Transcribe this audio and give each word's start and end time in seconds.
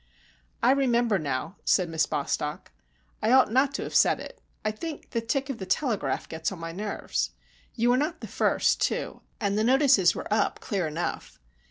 "I 0.63 0.71
remember 0.71 1.19
now," 1.19 1.57
said 1.63 1.87
Miss 1.87 2.07
Bostock. 2.07 2.71
"I 3.21 3.31
ought 3.31 3.51
not 3.51 3.71
to 3.75 3.83
have 3.83 3.93
said 3.93 4.19
it. 4.19 4.41
I 4.65 4.71
think 4.71 5.11
the 5.11 5.21
tick 5.21 5.47
of 5.47 5.59
the 5.59 5.65
telegraph 5.67 6.27
gets 6.27 6.51
on 6.51 6.57
my 6.57 6.71
nerves. 6.71 7.33
You 7.75 7.91
were 7.91 7.97
not 7.97 8.19
the 8.21 8.27
first, 8.27 8.81
too, 8.81 9.21
and 9.39 9.59
the 9.59 9.63
notices 9.63 10.15
were 10.15 10.27
up 10.33 10.59
clear 10.59 10.87
enough. 10.87 11.39